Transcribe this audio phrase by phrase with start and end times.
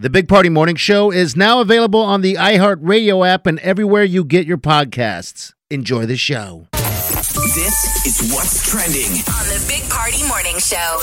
[0.00, 4.24] The Big Party Morning Show is now available on the iHeartRadio app and everywhere you
[4.24, 5.52] get your podcasts.
[5.68, 6.68] Enjoy the show.
[6.72, 9.10] This is what's trending.
[9.28, 11.02] on the Big Party Morning Show.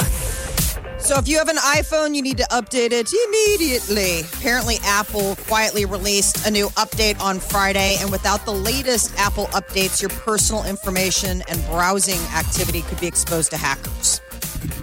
[0.98, 4.22] So if you have an iPhone, you need to update it immediately.
[4.34, 10.02] Apparently, Apple quietly released a new update on Friday, and without the latest Apple updates,
[10.02, 14.22] your personal information and browsing activity could be exposed to hackers.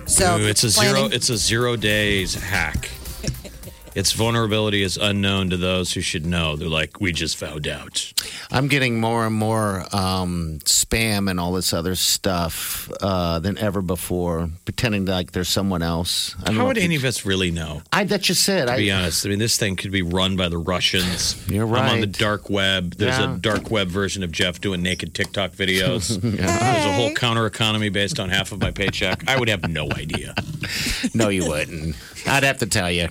[0.06, 0.92] So Ooh, it's a you're zero.
[0.92, 2.91] planning- It's a zero days hack.
[3.94, 6.56] Its vulnerability is unknown to those who should know.
[6.56, 8.12] They're like, we just found out.
[8.50, 13.82] I'm getting more and more um, spam and all this other stuff uh, than ever
[13.82, 16.34] before, pretending like there's someone else.
[16.42, 17.82] I don't How would any of us really know?
[17.92, 18.66] I that you said.
[18.66, 21.36] To I, be honest, I mean, this thing could be run by the Russians.
[21.48, 21.84] You're right.
[21.84, 22.94] I'm on the dark web.
[22.94, 23.34] There's Yeah.
[23.34, 26.08] a dark web version of Jeff doing naked TikTok videos.
[26.20, 26.41] There's
[26.86, 29.24] a whole counter economy based on half of my paycheck.
[29.28, 30.34] I would have no idea.
[31.14, 31.97] no, you wouldn't.
[32.26, 33.08] I'd have to tell you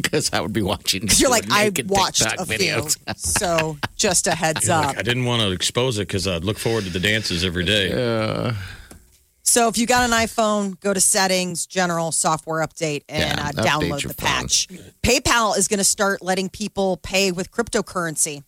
[0.02, 1.02] because I would be watching.
[1.02, 2.88] Because you're like, I watched TikTok a few.
[3.16, 4.86] so just a heads You're up.
[4.88, 7.64] like, I didn't want to expose it because I'd look forward to the dances every
[7.64, 8.52] day.
[9.42, 13.50] So if you got an iPhone, go to settings, general software update, and Yeah, uh,
[13.52, 14.28] update download your the phone.
[14.42, 14.68] patch.
[15.02, 18.44] PayPal is going to start letting people pay with cryptocurrency.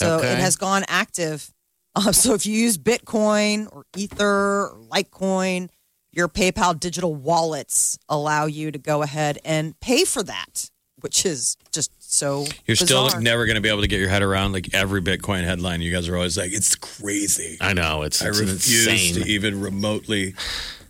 [0.00, 0.32] So Okay.
[0.32, 1.52] it has gone active.
[1.94, 4.26] Um, so if you use Bitcoin or Ether
[4.72, 5.68] or Litecoin,
[6.10, 10.70] your PayPal digital wallets allow you to go ahead and pay for that,
[11.02, 14.22] which is just so You're still never going to be able to get your head
[14.22, 15.80] around like every Bitcoin headline.
[15.80, 17.56] You guys are always like, it's crazy.
[17.60, 19.14] I know it's, I it's refuse insane.
[19.22, 20.34] to even remotely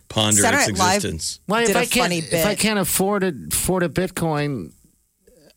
[0.09, 1.39] ponder Saturday its Night Live- existence.
[1.47, 4.71] Well, if a I can't, funny if I can't afford it, afford a Bitcoin,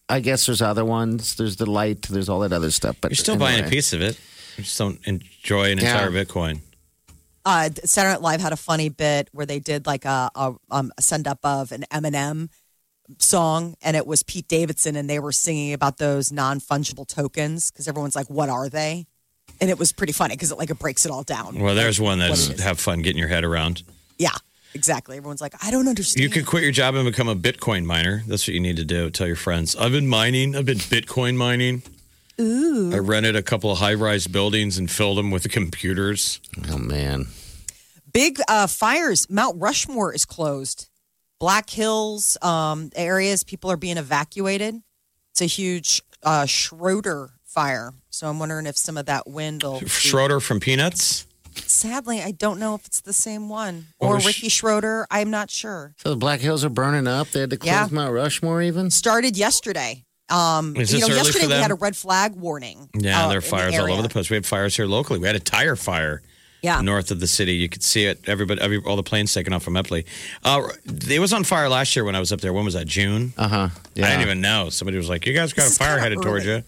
[0.09, 1.35] I guess there's other ones.
[1.37, 2.03] There's the light.
[2.03, 2.97] There's all that other stuff.
[3.01, 4.19] But You're still buying a piece of it.
[4.57, 6.05] You just don't enjoy an Yeah.
[6.07, 6.61] entire Bitcoin.
[7.45, 10.91] uh, Saturday Night Live had a funny bit where they did like a, a, um,
[10.97, 12.49] a send up of an Eminem
[13.19, 17.71] song, and it was Pete Davidson, and they were singing about those non fungible tokens
[17.71, 19.07] because everyone's like, "What are they?"
[19.61, 21.59] And it was pretty funny because it like it breaks it all down.
[21.59, 23.83] Well, there's one What that's have fun getting your head around.
[24.19, 24.31] yeah,
[24.75, 25.17] exactly.
[25.17, 28.23] Everyone's like, "I don't understand." You could quit your job and become a Bitcoin miner.
[28.27, 29.11] That's what you need to do.
[29.11, 30.55] Tell your friends, I've been mining.
[30.57, 31.83] I've been Bitcoin mining.
[32.39, 32.93] Ooh.
[32.93, 36.39] I rented a couple of high rise buildings and filled them with computers.
[36.71, 37.29] Oh man,
[38.13, 39.29] Big uh, fires.
[39.31, 40.89] Mount Rushmore is closed.
[41.39, 44.77] Black Hills um, areas, people are being evacuated.
[45.33, 47.93] It's a huge uh, Schroeder fire.
[48.11, 49.81] So I'm wondering if some of that wind will.
[49.81, 51.27] be- Schroeder from Peanuts.
[51.55, 55.07] Sadly, I don't know if it's the same one What or was- Ricky Schroder.
[55.11, 55.95] I'm not sure.
[55.99, 57.29] so the Black Hills are burning up.
[57.31, 57.89] They had to close Yeah.
[57.91, 58.63] Mount Rushmore.
[58.63, 60.05] Even Started yesterday.
[60.29, 62.89] Um, Is you know, early yesterday for we had a red flag warning.
[62.95, 64.29] Yeah, uh, there are in the fires all over the place.
[64.29, 65.19] We had fires here locally.
[65.21, 66.21] We had a tire fire
[66.67, 66.81] Yeah.
[66.83, 67.55] north of the city.
[67.55, 68.29] You could see it.
[68.29, 70.05] Everybody, every, all the planes taking off from Eppley.
[70.45, 70.69] Uh,
[71.09, 72.53] it was on fire last year when I was up there.
[72.53, 72.87] When was that?
[72.87, 73.33] June.
[73.39, 73.69] uh huh.
[73.95, 74.69] Yeah, I didn't even know.
[74.71, 76.63] Somebody was like, "You guys got This a fire kinda headed towards you."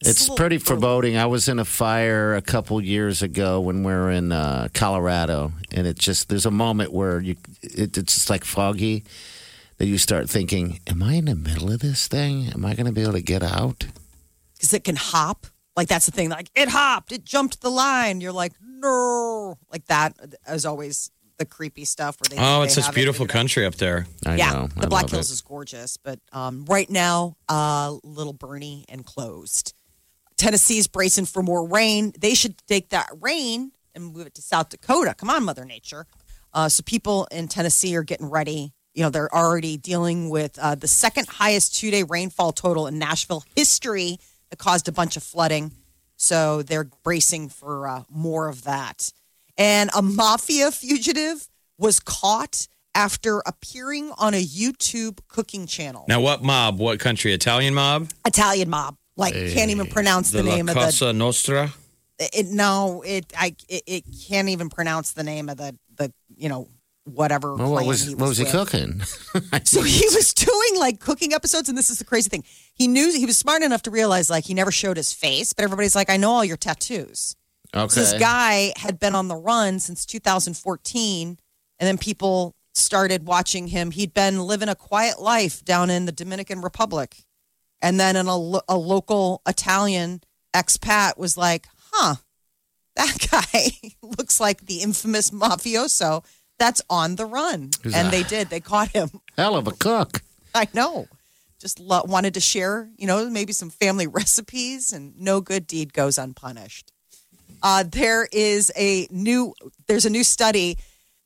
[0.00, 0.64] It's It's pretty early.
[0.64, 1.16] foreboding.
[1.16, 5.52] I was in a fire a couple years ago when we were in uh, Colorado,
[5.72, 9.04] and it just there's a moment where you it, it's just like foggy
[9.78, 12.48] that you start thinking, "Am I in the middle of this thing?
[12.52, 13.86] Am I going to be able to get out?"
[14.54, 15.46] because it can hop.
[15.76, 16.30] Like that's the thing.
[16.30, 18.20] Like it hopped, it jumped the line.
[18.20, 20.14] You're like, no, like that
[20.48, 22.16] is always the creepy stuff.
[22.20, 24.06] Where they Oh, they it's such have it beautiful figured country up there.
[24.24, 24.66] I yeah, know.
[24.68, 25.34] the I Black Hills it.
[25.34, 29.74] is gorgeous, but um, right now, uh, Little Bernie and closed.
[30.38, 32.12] Tennessee's bracing for more rain.
[32.18, 35.14] They should take that rain and move it to South Dakota.
[35.14, 36.06] Come on, Mother Nature.
[36.52, 38.72] Uh, so people in Tennessee are getting ready.
[38.94, 42.98] You know, they're already dealing with uh, the second highest two day rainfall total in
[42.98, 44.18] Nashville history
[44.50, 45.72] that caused a bunch of flooding.
[46.16, 49.12] So they're bracing for uh, more of that.
[49.58, 51.48] And a mafia fugitive
[51.78, 56.04] was caught after appearing on a YouTube cooking channel.
[56.08, 56.78] Now, what mob?
[56.78, 57.32] What country?
[57.32, 58.10] Italian mob?
[58.24, 58.96] Italian mob.
[59.16, 61.72] Like can't even pronounce the, The name of the Cosa Nostra?
[62.18, 66.48] it, no, it I it, it can't even pronounce the name of the the you
[66.48, 66.68] know
[67.06, 67.54] whatever.
[67.54, 68.52] Well, what was he what was he with.
[68.52, 69.02] cooking?
[69.64, 72.44] So he was doing like cooking episodes, and this is the crazy thing.
[72.74, 75.64] He knew he was smart enough to realize like he never showed his face, but
[75.64, 77.36] everybody's like, I know all your tattoos.
[77.74, 77.88] okay.
[77.88, 81.28] So this guy had been on the run since 2014,
[81.78, 83.90] and then people started watching him.
[83.90, 87.16] He'd been living a quiet life down in the Dominican Republic,
[87.80, 90.22] And then an, a, a local Italian
[90.54, 92.16] expat was like, huh,
[92.96, 93.72] that guy
[94.02, 96.24] looks like the infamous mafioso
[96.58, 97.70] that's on the run.
[97.82, 98.10] Who's and that?
[98.12, 98.48] they did.
[98.48, 99.10] They caught him.
[99.36, 100.22] Hell of a cook.
[100.54, 101.06] I know.
[101.58, 105.92] Just lo- wanted to share, you know, maybe some family recipes, and no good deed
[105.92, 106.92] goes unpunished.
[107.62, 109.54] Uh, there is a new
[109.86, 110.76] there's a new study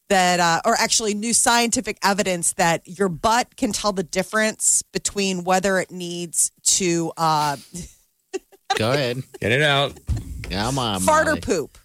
[0.08, 5.44] that, uh, or actually, new scientific evidence that your butt can tell the difference between
[5.44, 7.56] whether it needs to uh,
[8.76, 9.22] Go ahead.
[9.40, 9.98] Get it out.
[10.44, 11.40] Come on, fart or Molly.
[11.40, 11.78] poop.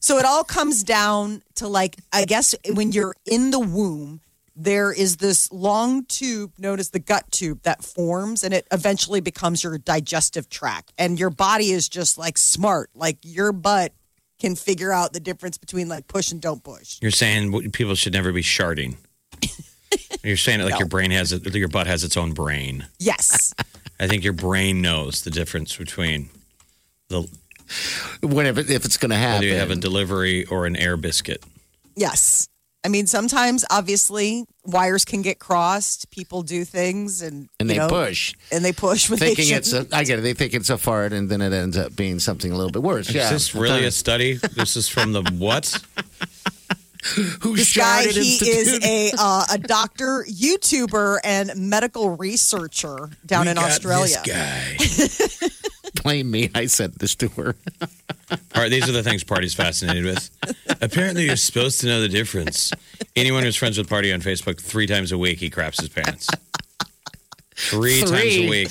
[0.00, 4.20] So it all comes down to like, I guess when you're in the womb,
[4.54, 9.20] there is this long tube known as the gut tube that forms and it eventually
[9.20, 10.92] becomes your digestive tract.
[10.98, 12.90] And your body is just like smart.
[12.94, 13.92] Like your butt
[14.40, 16.98] can figure out the difference between like push and don't push.
[17.00, 18.96] You're saying people should never be sharding.
[20.22, 22.86] You're saying it like your brain has it, your butt has its own brain.
[22.98, 23.54] Yes.
[24.00, 26.30] I think your brain knows the difference between
[27.08, 27.28] the
[28.22, 29.40] Whenever if it's going to happen.
[29.40, 31.42] whether you have a delivery or an air biscuit.
[31.96, 32.48] yes.
[32.84, 36.10] I mean, sometimes obviously wires can get crossed.
[36.12, 39.54] People do things and, and you they know, push, And they push when thinking they
[39.56, 39.84] it's a.
[39.92, 40.22] I get it.
[40.22, 42.82] They think it's a fart, and then it ends up being something a little bit
[42.82, 43.10] worse.
[43.12, 43.24] Yeah.
[43.24, 44.38] Is this really a study?
[44.54, 45.66] This is from the what?
[47.40, 53.46] Who This guy, Sharded he is a uh, a doctor, YouTuber, and medical researcher down
[53.46, 54.22] We in got Australia.
[54.24, 55.48] This guy.
[56.08, 56.50] Blame me.
[56.54, 57.54] I said this to her.
[58.30, 60.30] All right, these are the things Party's fascinated with.
[60.80, 62.72] Apparently, you're supposed to know the difference.
[63.14, 66.26] Anyone who's friends with Party on Facebook, three times a week, he craps his pants.
[67.56, 68.70] Three, times a week.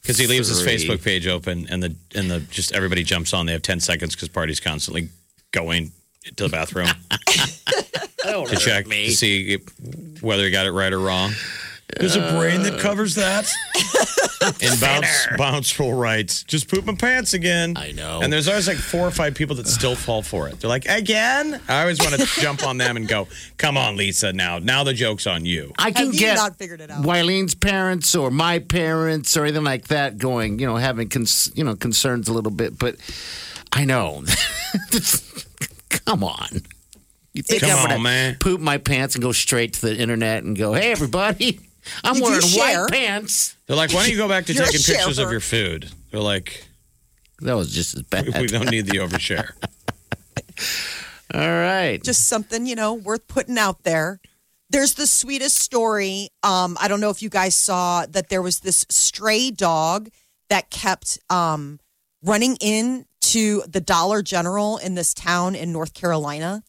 [0.00, 3.44] Because he leaves his Facebook page open and the and the just everybody jumps on.
[3.44, 5.10] They have ten seconds because Party's constantly
[5.50, 5.92] going
[6.36, 6.88] to the bathroom
[8.22, 9.08] to check me.
[9.08, 9.58] to see
[10.22, 11.32] whether he got it right or wrong.
[11.98, 13.50] There's a brain that covers that.
[14.62, 17.74] and bounce, bounce will write, just poop my pants again.
[17.76, 18.20] I know.
[18.22, 20.58] And there's always like four or five people that still fall for it.
[20.60, 21.60] They're like, again?
[21.68, 24.58] I always want to jump on them and go, come on, Lisa, now.
[24.58, 25.72] Now the joke's on you.
[25.78, 27.04] I can Have you get not figured it out?
[27.04, 31.62] Wylene's parents or my parents or anything like that going, you know, having cons- you
[31.62, 32.96] know concerns a little bit, but
[33.72, 34.24] I know.
[36.06, 36.48] Come on.
[37.32, 38.36] You think Come I'm gonna man.
[38.40, 41.60] poop my pants and go straight to the internet and go, "Hey, everybody,
[42.04, 42.82] I'm You wearing share.
[42.82, 45.24] white pants." They're like, why don't you go back to You're a taking pictures of
[45.24, 45.30] sharer.
[45.32, 45.90] your food?
[46.10, 46.66] They're like,
[47.40, 48.26] That was just as bad.
[48.38, 49.50] we don't need the overshare.
[51.34, 52.02] All right.
[52.02, 54.20] Just something you know worth putting out there.
[54.70, 56.28] There's the sweetest story.
[56.42, 60.08] Um, I don't know if you guys saw that there was this stray dog
[60.48, 61.78] that kept um,
[62.22, 66.62] running in to the Dollar General in this town in North Carolina.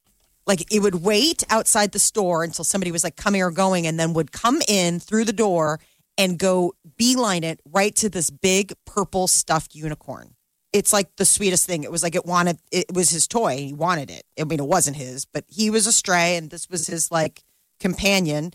[0.45, 3.99] Like it would wait outside the store until somebody was like coming or going, and
[3.99, 5.79] then would come in through the door
[6.17, 10.35] and go beeline it right to this big purple stuffed unicorn.
[10.73, 11.83] It's like the sweetest thing.
[11.83, 12.59] It was like it wanted.
[12.71, 13.57] It was his toy.
[13.57, 14.23] He wanted it.
[14.39, 17.43] I mean, it wasn't his, but he was a stray, and this was his like
[17.79, 18.51] companion.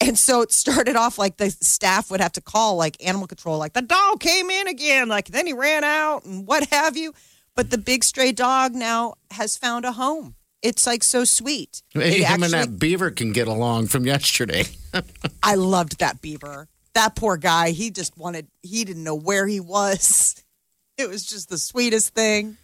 [0.00, 3.58] And so it started off like the staff would have to call like animal control,
[3.58, 7.12] like the dog came in again, like then he ran out and what have you.
[7.56, 10.36] But the big stray dog now has found a home.
[10.62, 11.82] It's like so sweet.
[11.90, 14.64] Hey, It him and that beaver can get along from yesterday.
[15.42, 16.68] I loved that beaver.
[16.94, 20.42] That poor guy, he just wanted, he didn't know where he was.
[20.98, 22.56] It was just the sweetest thing.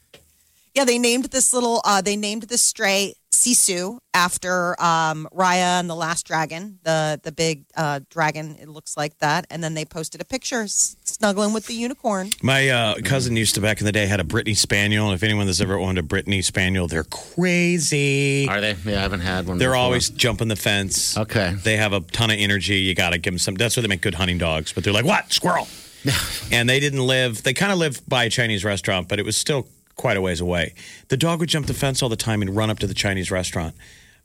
[0.74, 5.90] Yeah, they named this little, uh, they named this stray Sisu after um, Raya and
[5.90, 8.56] the Last Dragon, the the big uh, dragon.
[8.60, 9.46] It looks like that.
[9.50, 12.30] And then they posted a picture snuggling with the unicorn.
[12.42, 15.06] My uh, cousin used to back in the day had a Brittany Spaniel.
[15.06, 18.48] And if anyone that's ever owned a Brittany Spaniel, they're crazy.
[18.48, 18.76] Are they?
[18.84, 19.58] Yeah, I haven't had one.
[19.58, 19.76] They're before.
[19.76, 21.16] always jumping the fence.
[21.16, 21.54] Okay.
[21.62, 22.76] They have a ton of energy.
[22.76, 23.54] You got to give them some.
[23.56, 24.72] That's why they make good hunting dogs.
[24.72, 25.32] But they're like, what?
[25.32, 25.68] Squirrel.
[26.52, 29.36] and they didn't live, they kind of lived by a Chinese restaurant, but it was
[29.36, 29.66] still
[30.04, 30.74] quite a ways away.
[31.08, 33.30] The dog would jump the fence all the time and run up to the Chinese
[33.30, 33.74] restaurant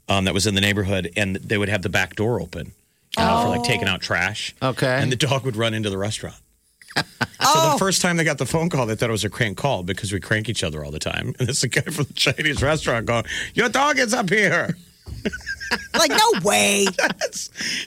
[0.09, 2.74] um, that was in the neighborhood, and they would have the back door open
[3.15, 4.53] uh, for like taking out trash.
[4.62, 5.00] Okay.
[5.01, 6.36] And the dog would run into the restaurant.
[7.41, 7.71] So Oh.
[7.71, 9.81] the first time they got the phone call, they thought it was a crank call
[9.83, 11.33] because we crank each other all the time.
[11.39, 14.75] And it's the guy from the Chinese restaurant going, "Your dog is up here."
[15.98, 16.88] Like, no way.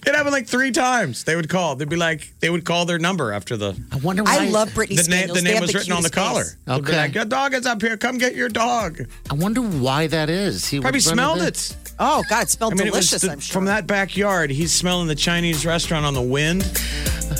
[0.04, 1.24] It happened like three times.
[1.24, 1.76] They would call.
[1.76, 4.38] They'd be like, they would call their number after the I wonder why.
[4.40, 6.42] I love Britney the, name the name have was written on the collar.
[6.44, 6.56] face.
[6.66, 6.96] They'd be Okay.
[6.96, 7.96] like, your dog is up here.
[7.96, 9.00] Come get your dog.
[9.30, 10.66] I wonder why that is.
[10.66, 11.76] He Probably smelled into- it.
[11.98, 13.52] Oh, God, it smelled I mean, delicious, it the- I'm sure.
[13.52, 14.50] from that backyard.
[14.50, 16.62] He's smelling the Chinese restaurant on the wind.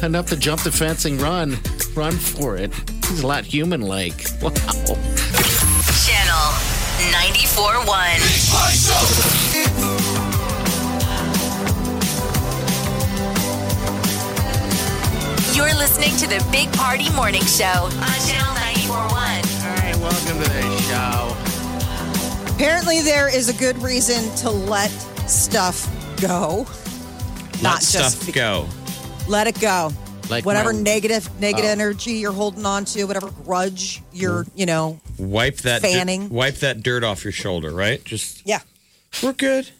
[0.02, 1.58] enough to jump the fence and run,
[1.94, 2.72] run for it.
[3.06, 4.26] He's a lot human-like.
[4.42, 4.50] Wow.
[7.12, 9.72] Channel 94.1.
[15.54, 17.90] You're listening to the Big Party Morning Show on
[18.26, 19.12] Channel 941.
[19.12, 22.54] All right, welcome to the show.
[22.54, 24.90] Apparently, there is a good reason to let
[25.28, 25.86] stuff
[26.20, 26.66] go.
[27.62, 28.66] Not Let just stuff be- go.
[29.28, 29.92] Let it go.
[30.30, 31.72] Like whatever my- negative negative Oh.
[31.72, 34.50] energy you're holding on to, whatever grudge you're, mm.
[34.54, 38.02] you know, Wipe that di- wipe that dirt off your shoulder, right?
[38.04, 38.60] Just yeah.
[39.22, 39.70] we're good.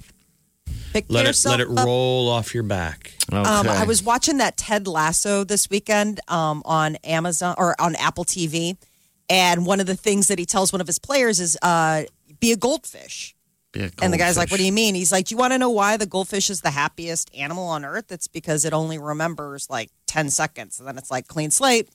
[0.92, 1.84] Pick Let it let it up.
[1.84, 3.14] roll off your back.
[3.32, 3.42] Okay.
[3.42, 8.24] Um, I was watching that Ted Lasso this weekend um, on Amazon or on Apple
[8.24, 8.76] TV,
[9.28, 12.04] and one of the things that he tells one of his players is, uh,
[12.38, 13.34] "Be a goldfish."
[13.72, 15.54] Be a And the guy's like, "What do you mean?" He's like, "Do you want
[15.54, 18.12] to know why the goldfish is the happiest animal on earth?
[18.12, 21.88] It's because it only remembers like ten seconds, and then it's like clean slate."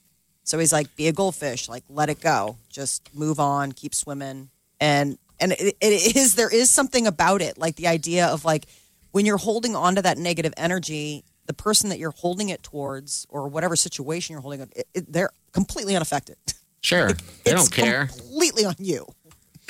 [0.48, 4.50] So he's like, "Be a goldfish, like let it go, just move on, keep swimming."
[4.80, 8.66] And and it, it is there is something about it, like the idea of like
[9.12, 13.28] when you're holding on to that negative energy, the person that you're holding it towards,
[13.30, 16.38] or whatever situation you're holding it, it, they're completely unaffected.
[16.80, 17.10] Sure.
[17.44, 18.06] They It's don't care.
[18.08, 19.06] Completely on you.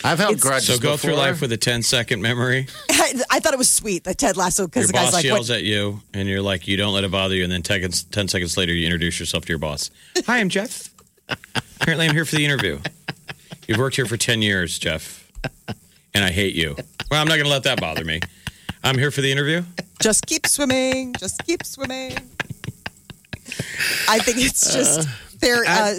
[0.04, 2.68] I've held it's- grudges So go through life with a 10 second memory.
[2.92, 5.50] I, I thought it was sweet that Ted Lasso because Your the guy's like, yells
[5.50, 7.44] what, at you, and you're like, you don't let it bother you.
[7.44, 9.89] And then 10, 10 seconds later, you introduce yourself to your boss.
[10.25, 10.89] Hi, I'm Jeff.
[11.82, 12.80] Apparently, I'm here for the interview.
[13.68, 15.30] You've worked here for 10 years, Jeff,
[16.13, 16.75] and I hate you.
[17.12, 18.20] Well, I'm not going to let that bother me.
[18.84, 19.63] I'm here for the interview.
[20.01, 22.18] just keep swimming, just keep swimming.
[24.10, 25.08] I think it's just
[25.39, 25.63] there.
[25.68, 25.94] Uh,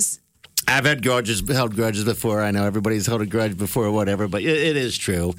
[0.69, 2.43] I've had grudges, held grudges before.
[2.43, 5.35] I know everybody's held a grudge before or whatever, but it, it is true.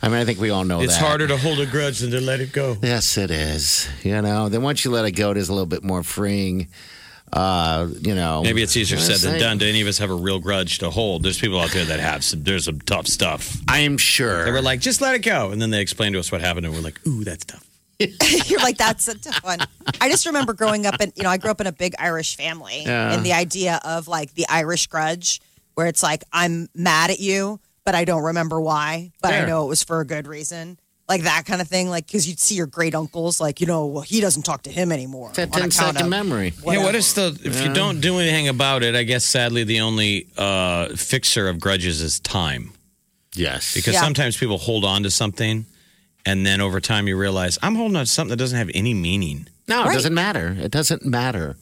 [0.00, 1.04] I mean, I think we all know It's that.
[1.04, 2.76] harder to hold a grudge than to let it go.
[2.82, 3.88] Yes, it is.
[4.04, 6.68] You know, then once you let it go, it is a little bit more freeing.
[7.30, 9.58] Uh, you know, Maybe it's easier said than done.
[9.58, 11.22] Do any of us have a real grudge to hold?
[11.24, 12.42] There's people out there that have some.
[12.42, 13.58] There's some tough stuff.
[13.68, 14.46] I'm sure.
[14.46, 16.64] They were like, just let it go, and then they explained to us what happened,
[16.64, 17.67] and we're like, ooh, that's tough.
[18.46, 19.58] you're like that's a tough one.
[20.00, 22.36] I just remember growing up in you know I grew up in a big Irish
[22.36, 23.12] family, Yeah.
[23.12, 25.40] and the idea of like the Irish grudge,
[25.74, 29.64] where it's like I'm mad at you, but I don't remember why, but I know
[29.64, 30.78] it was for a good reason.
[31.08, 33.86] Like that kind of thing, like because you'd see your great uncles, like you know,
[33.86, 35.32] well, he doesn't talk to him anymore.
[35.34, 36.52] that on account second of- memory.
[36.58, 36.98] Yeah, what whatever.
[36.98, 38.94] is the if you don't do anything about it?
[38.94, 42.74] I guess sadly the only uh, fixer of grudges is time,
[43.34, 43.74] Yes.
[43.74, 44.02] because Yeah.
[44.02, 45.64] sometimes people hold on to something,
[46.26, 48.94] and then over time you realize I'm holding on to something that doesn't have any
[48.94, 49.48] meaning.
[49.66, 49.94] No, it Right.
[49.94, 50.56] doesn't matter.
[50.60, 51.56] It doesn't matter.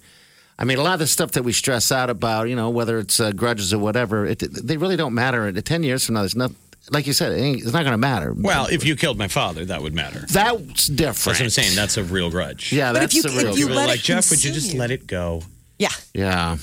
[0.59, 2.99] I mean, a lot of the stuff that we stress out about, you know, whether
[2.99, 5.53] it's uh, grudges or whatever, it, they really don't matter.
[5.61, 6.51] Ten years from now, there's not,
[6.91, 8.33] like you said, it ain't, it's not going to matter.
[8.35, 10.21] Well, if you killed my father, that would matter.
[10.31, 11.17] that's different.
[11.17, 11.75] That's what I'm saying.
[11.77, 12.73] That's a real grudge.
[12.73, 13.59] yeah, But if that's you- the if real.
[13.59, 14.81] you People let are it like Jeff, would you just consume you.
[14.81, 15.43] let it go?
[15.79, 16.57] Yeah, yeah,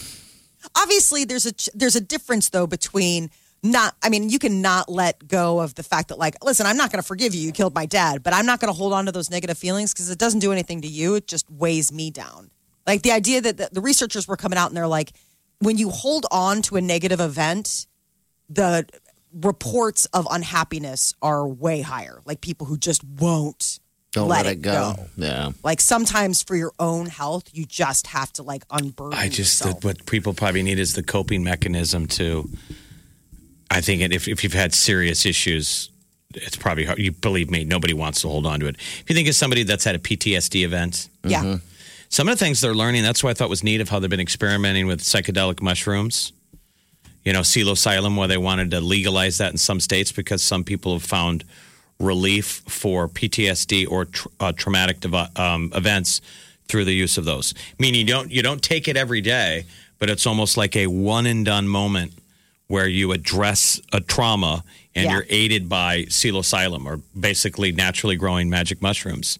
[0.75, 3.29] obviously there's a there's a difference though between
[3.63, 6.91] not i mean you cannot let go of the fact that like listen i'm not
[6.91, 9.05] going to forgive you you killed my dad but i'm not going to hold on
[9.05, 12.11] to those negative feelings because it doesn't do anything to you it just weighs me
[12.11, 12.51] down
[12.85, 15.13] like the idea that the, the researchers were coming out and they're like
[15.59, 17.87] when you hold on to a negative event
[18.49, 18.85] the
[19.33, 23.79] reports of unhappiness are way higher like people who just won't
[24.11, 24.93] don't let, let, it go.
[25.17, 29.59] Yeah, like sometimes for your own health you just have to like unburden I just
[29.59, 29.81] yourself.
[29.81, 32.47] that what people probably need is the coping mechanism to.
[33.73, 35.89] I think if if you've had serious issues,
[36.33, 36.99] it's probably hard.
[36.99, 38.75] You believe me, nobody wants to hold on to it.
[38.75, 41.57] If you think of somebody that's had a PTSD event, yeah
[42.13, 43.01] some of the things they're learning.
[43.01, 46.31] That's what I thought was neat of how they've been experimenting with psychedelic mushrooms.
[47.25, 50.93] You know, psilocybin, where they wanted to legalize that in some states because some people
[50.93, 51.43] have found
[51.99, 56.21] relief for PTSD or tr- uh, traumatic devi- um, events
[56.67, 57.55] through the use of those.
[57.79, 59.65] Meaning, you don't you don't take it every day,
[59.97, 62.13] but it's almost like a one and done moment
[62.67, 64.63] where you address a trauma
[64.95, 65.11] and Yeah.
[65.13, 69.39] you're aided by psilocybin or basically naturally growing magic mushrooms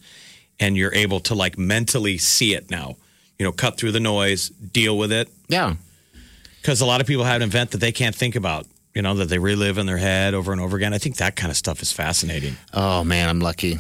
[0.60, 2.96] and you're able to like mentally see it now
[3.39, 5.75] you know cut through the noise deal with it yeah.
[6.62, 9.15] because a lot of people have an event that they can't think about you know
[9.15, 11.58] that they relive in their head over and over again i think that kind of
[11.58, 13.77] stuff is fascinating Oh man, I'm lucky.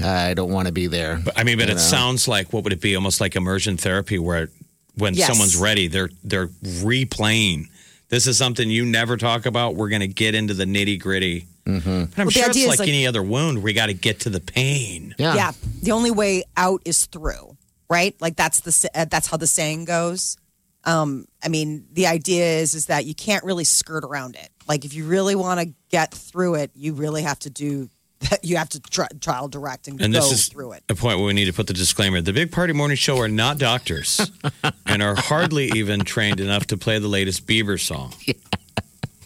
[0.00, 1.20] I don't want to be there.
[1.24, 1.78] but i mean but it know?
[1.80, 4.48] sounds like what would it be almost like immersion therapy where
[4.96, 5.28] when Yes.
[5.28, 7.68] someone's ready they're they're replaying
[8.08, 9.76] this is something you never talk about.
[9.76, 12.04] We're going to get into the nitty gritty mm-hmm.
[12.04, 13.94] but i'm the sure it's idea is like, like- any other wound we got to
[13.94, 15.14] get to the pain.
[15.18, 15.34] Yeah.
[15.34, 15.52] yeah.
[15.82, 17.56] The only way out is through
[17.90, 18.14] right?
[18.20, 20.36] Like that's the uh, that's how the saying goes.
[20.84, 24.48] Um i mean the idea is is that you can't really skirt around it.
[24.66, 27.88] Like if you really want to get through it you really have to do
[28.30, 30.94] that you have to try, trial direct and, And go this is through it a
[30.94, 33.58] point where we need to put the disclaimer: the Big Party Morning Show are not
[33.58, 34.30] doctors
[34.86, 38.12] and are hardly even trained enough to play the latest Bieber song.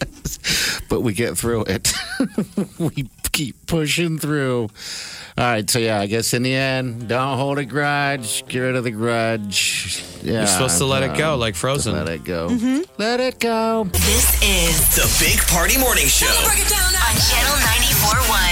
[0.04, 0.80] Yes.
[0.88, 1.92] but we get through it.
[2.78, 4.62] we keep pushing through.
[5.38, 8.44] All right, so yeah, I guess in the end, don't hold a grudge.
[8.48, 10.02] Get rid of the grudge.
[10.22, 11.94] Yeah, You're supposed to let it go, um, like Frozen.
[11.94, 12.48] Let it go.
[12.98, 13.84] Let it go.
[13.92, 16.26] This is The Big Party Morning Show.
[16.26, 18.51] on Channel 94.1.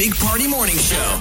[0.00, 1.20] Big Party Morning Show.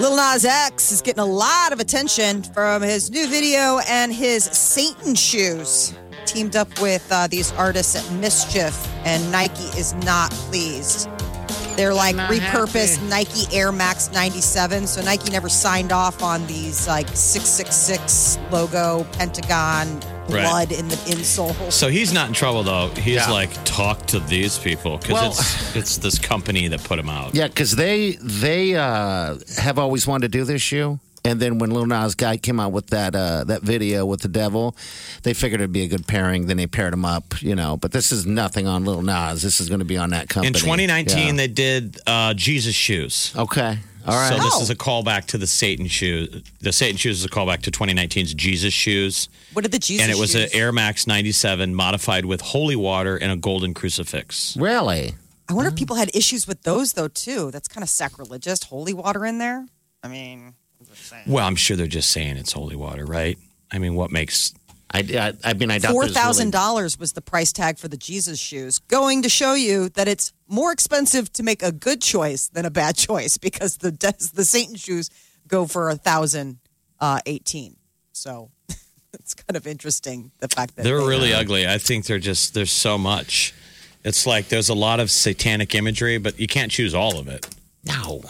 [0.00, 4.42] Lil Nas X is getting a lot of attention from his new video and his
[4.42, 5.94] Satan shoes.
[6.26, 11.08] Teamed up with uh, these artists at MSCHF, and Nike is not pleased.
[11.76, 13.08] They're like Not repurposed happy.
[13.08, 14.86] Nike Air Max 97.
[14.86, 20.42] So Nike never signed off on these like 666 logo, pentagon, Right.
[20.42, 21.70] blood in the insole.
[21.72, 22.88] So he's not in trouble though.
[22.90, 23.30] He's Yeah.
[23.30, 27.34] like, talk to these people because Well- it's it's this company that put him out.
[27.34, 31.70] Yeah, because they they uh, have always wanted to do this shoe, and then when
[31.70, 34.76] Lil Nas Guy came out with that uh, that video with the devil,
[35.22, 36.46] they figured it'd be a good pairing.
[36.46, 37.76] Then they paired him up, you know.
[37.76, 39.42] But this is nothing on Lil Nas.
[39.42, 40.48] This is going to be on that company.
[40.48, 41.32] In 2019, Yeah.
[41.34, 43.32] they did uh, Jesus shoes.
[43.36, 44.28] okay, all right.
[44.36, 44.62] So this Oh.
[44.62, 46.42] is a callback to the Satan shoes.
[46.60, 50.10] The Satan shoes is a callback to 2019's Jesus shoes, What did the Jesus and
[50.10, 50.50] it was shoes?
[50.52, 54.56] an Air Max 97 modified with holy water and a golden crucifix.
[54.56, 55.14] really?
[55.48, 57.50] I wonder if people had issues with those though too.
[57.50, 58.64] That's kind of sacrilegious.
[58.64, 59.66] Holy water in there.
[60.02, 60.54] I mean,
[61.26, 63.38] Well, I'm sure they're just saying it's holy water, right?
[63.70, 64.52] I mean, what makes
[64.94, 64.98] I,
[65.44, 67.88] I, I mean, I doubt four there's thousand really- dollars was the price tag for
[67.88, 68.78] the Jesus shoes.
[68.78, 72.70] Going to show you that it's more expensive to make a good choice than a
[72.70, 73.90] bad choice because the
[74.34, 75.08] the Satan shoes
[75.48, 76.58] go for a thousand
[77.00, 77.76] uh, eighteen.
[78.12, 78.50] So
[79.14, 81.66] it's kind of interesting the fact that They're they- really ugly.
[81.66, 83.54] I think they're just there's so much.
[84.04, 87.46] It's like there's a lot of satanic imagery, but you can't choose all of it.
[87.84, 88.20] No,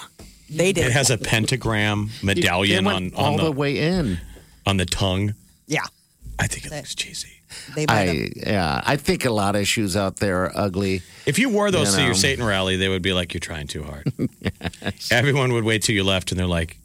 [0.57, 0.87] they did.
[0.87, 4.19] It has a pentagram medallion They on went all the, the way in.
[4.67, 5.35] on the tongue.
[5.67, 5.85] yeah,
[6.39, 7.29] I think it looks cheesy.
[7.75, 8.17] they might have.
[8.17, 11.03] I yeah, I think a lot of shoes out there are ugly.
[11.27, 12.19] If you wore those You to your know.
[12.19, 14.11] Satan rally, they would be like, "You're trying too hard."
[15.11, 16.79] Everyone would wait till you left, and they're like,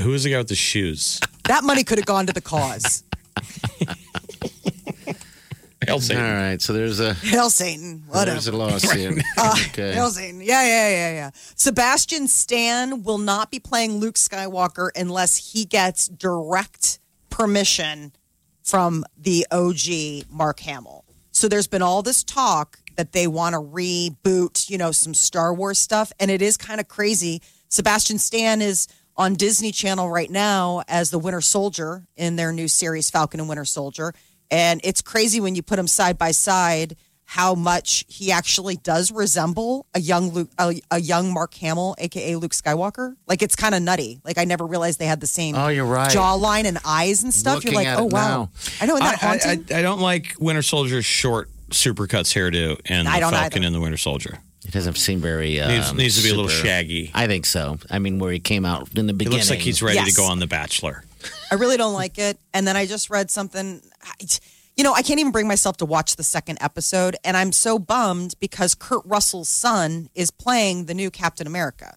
[0.00, 3.04] "Who's the guy with the shoes?" That money could have gone to the cause.
[5.90, 6.22] Hell, Satan.
[6.22, 8.04] right, so there's a Hell, Satan.
[8.08, 8.30] Whatever.
[8.32, 9.22] there's a lawsuit.
[9.36, 9.92] Uh, okay.
[9.92, 10.40] Hail Satan.
[10.40, 11.30] Yeah, yeah, yeah, yeah.
[11.54, 16.98] Sebastian Stan will not be playing Luke Skywalker unless he gets direct
[17.30, 18.12] permission
[18.62, 21.04] from the OG Mark Hamill.
[21.32, 25.54] So there's been all this talk that they want to reboot, you know, some Star
[25.54, 27.40] Wars stuff, and it is kind of crazy.
[27.68, 32.68] Sebastian Stan is on Disney Channel right now as the Winter Soldier in their new
[32.68, 34.12] series Falcon and Winter Soldier,
[34.50, 39.12] and it's crazy when you put them side by side how much he actually does
[39.12, 43.14] resemble a young Luke, a, a young Mark Hamill, aka Luke Skywalker.
[43.28, 44.20] Like it's kind of nutty.
[44.24, 46.10] Like I never realized they had the same Oh, you're right.
[46.10, 47.56] jawline and eyes and stuff.
[47.64, 48.10] Looking you're like, oh wow.
[48.28, 48.50] now.
[48.80, 49.66] I know, isn't that I, I, haunting?
[49.72, 53.66] I, I don't like Winter Soldier's short supercuts hairdo and I the don't Falcon either.
[53.66, 54.38] and the Winter Soldier.
[54.66, 55.60] It doesn't seem very.
[55.60, 57.10] Um, Needs, needs to be a little shaggy.
[57.14, 57.78] I think so.
[57.90, 59.38] I mean, where he came out in the It beginning.
[59.38, 60.10] looks like he's ready Yes.
[60.10, 61.04] to go on The Bachelor.
[61.50, 62.38] I really don't like it.
[62.52, 63.80] And then I just read something.
[64.02, 64.14] I-
[64.76, 67.78] You know, I can't even bring myself to watch the second episode, and I'm so
[67.78, 71.96] bummed because Kurt Russell's son is playing the new Captain America.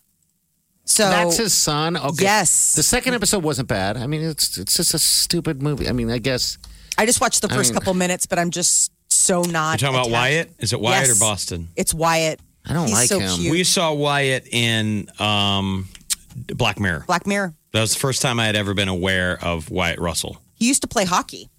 [0.86, 1.96] So That's his son.
[1.96, 2.24] Okay.
[2.24, 2.74] Yes.
[2.76, 3.96] The second episode wasn't bad.
[3.96, 5.88] I mean, it's it's just a stupid movie.
[5.88, 6.58] I mean, I guess
[6.98, 9.80] I just watched the I first mean- couple minutes, but I'm just so not.
[9.82, 10.12] You're talking about.
[10.12, 10.52] Wyatt?
[10.60, 11.16] Is it Wyatt Yes.
[11.16, 11.70] or Boston?
[11.78, 12.42] It's Wyatt.
[12.66, 13.38] I don't He's like so him.
[13.38, 13.52] Cute.
[13.52, 15.88] We saw Wyatt in um,
[16.48, 17.06] Black Mirror.
[17.08, 17.54] Black Mirror.
[17.72, 20.42] That was the first time I had ever been aware of Wyatt Russell.
[20.56, 21.50] He used to play hockey,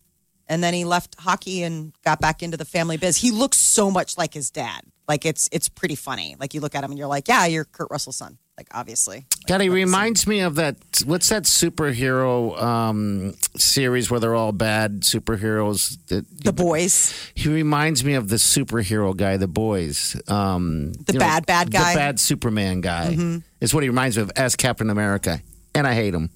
[0.48, 3.16] and then he left hockey and got back into the family biz.
[3.16, 4.82] He looks so much like his dad.
[5.08, 6.36] Like it's it's pretty funny.
[6.38, 8.38] Like you look at him and you're like, yeah, you're Kurt Russell's son.
[8.56, 9.26] Like obviously.
[9.46, 10.76] God, he reminds me of that.
[11.04, 15.98] What's that superhero um, series where they're all bad superheroes?
[16.06, 17.12] That, The boys.
[17.34, 20.16] he reminds me of the superhero guy, the boys.
[20.28, 21.80] Um, The bad, bad guy?
[21.80, 21.92] Mm-hmm.
[21.92, 23.40] The bad Superman guy.
[23.60, 25.40] Is what he reminds me of as Captain America.
[25.74, 26.30] And I hate him.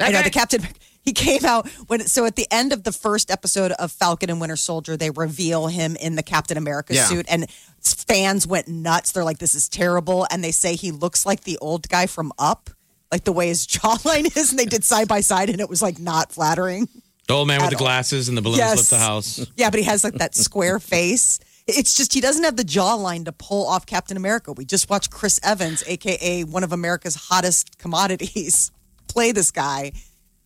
[0.00, 0.62] I know the captain.
[1.04, 4.40] He came out when so at the end of the first episode of Falcon and
[4.40, 7.06] Winter Soldier, they reveal him in the Captain America Yeah.
[7.06, 7.46] suit, and
[7.82, 9.12] fans went nuts.
[9.12, 12.32] They're like, "This is terrible," and they say he looks like the old guy from
[12.38, 12.70] Up,
[13.12, 14.50] like the way his jawline is.
[14.50, 16.88] And they did side by side, and it was like not flattering.
[17.28, 17.80] The old man with the all.
[17.80, 18.76] glasses and the balloons Yes.
[18.76, 19.40] left the house.
[19.56, 21.38] Yeah, but he has like that square face.
[21.66, 24.52] It's just he doesn't have the jawline to pull off Captain America.
[24.52, 28.70] We just watched Chris Evans, aka one of America's hottest commodities,
[29.08, 29.92] play this guy,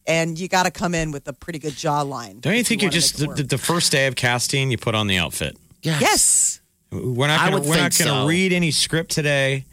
[0.08, 2.40] and you got to come in with a pretty good jawline.
[2.40, 5.06] Don't you think you wanna just the, the first day of casting, you put on
[5.06, 5.56] the outfit?
[5.82, 6.00] Yes.
[6.00, 6.60] yes?
[6.90, 8.26] We're not I gonna, would we're not going to so.
[8.26, 9.66] read any script today.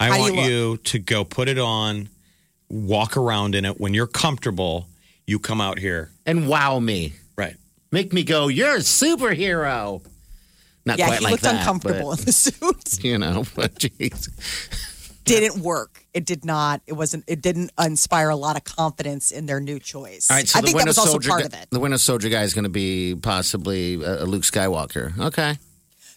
[0.00, 2.08] I How want you you, to go put it on,
[2.70, 3.78] walk around in it.
[3.78, 4.88] When you're comfortable,
[5.26, 6.10] you come out here.
[6.26, 7.12] And wow me.
[7.36, 7.56] Right.
[7.92, 10.02] Make me go, you're a superhero.
[10.86, 12.32] Not Yeah, quite he like looked that, uncomfortable but, in the
[12.96, 13.04] suit.
[13.04, 14.28] you know, but jeez.
[15.24, 16.04] Didn't work.
[16.12, 16.82] It did not.
[16.86, 17.24] It wasn't.
[17.26, 20.30] It didn't inspire a lot of confidence in their new choice.
[20.30, 21.68] All right, so I the think that was also Soldier part guy, of it.
[21.70, 25.18] The Winter Soldier guy is going to be possibly a, a Luke Skywalker.
[25.18, 25.58] Okay.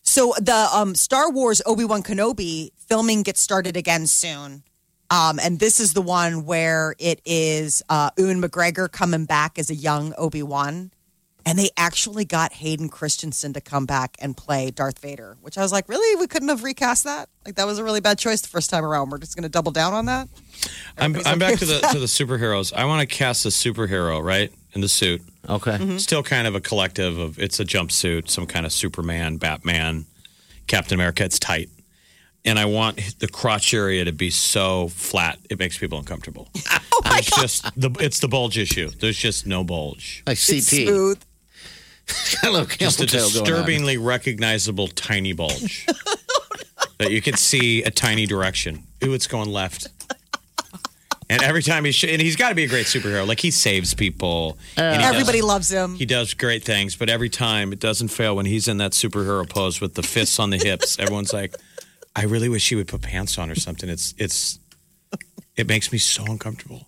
[0.04, 4.64] So the um, Star Wars Obi Wan Kenobi filming gets started again soon,
[5.10, 9.70] um, and this is the one where it is uh, Ewan McGregor coming back as
[9.70, 10.92] a young Obi Wan,
[11.48, 15.62] and they actually got Hayden Christensen to come back and play Darth Vader, which I
[15.62, 17.30] was like, really, we couldn't have recast that?
[17.46, 19.12] Like that was a really bad choice the first time around.
[19.12, 20.28] We're just going to double down on that.
[20.98, 22.74] I'm, Everybody's I'm back to the to the superheroes.
[22.74, 25.22] I want to cast a superhero, right, in the suit.
[25.48, 25.72] Okay.
[25.72, 25.98] Mm-hmm.
[26.00, 30.06] Still kind of a collective of it's a jumpsuit, some kind of Superman, Batman,
[30.68, 31.24] Captain America.
[31.24, 31.70] It's tight,
[32.44, 36.50] and I want the crotch area to be so flat it makes people uncomfortable.
[37.00, 38.90] Oh my There's just the it's the bulge issue.
[38.90, 40.24] There's just no bulge.
[40.26, 40.58] Like CT.
[40.58, 41.22] It's smooth.
[42.42, 43.46] Hello, Just a Camel going on.
[43.46, 45.86] disturbingly recognizable tiny bulge
[47.00, 48.84] that you can see a tiny direction.
[49.04, 49.88] Ooh, it's going left.
[51.30, 53.28] And every time he sh- and he's got to be a great superhero.
[53.28, 54.58] Like he saves people.
[54.78, 55.96] Uh, and he does- Everybody loves him.
[55.96, 59.48] He does great things, but every time it doesn't fail when he's in that superhero
[59.48, 60.98] pose with the fists on the hips.
[61.00, 61.54] Everyone's like,
[62.16, 64.60] "I really wish he would put pants on or something." It's it's
[65.58, 66.88] it makes me so uncomfortable.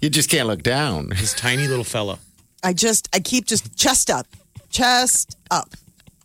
[0.00, 1.10] You just can't look down.
[1.10, 2.18] This tiny little fella.
[2.62, 4.26] I just, I keep just chest up,
[4.70, 5.70] chest up.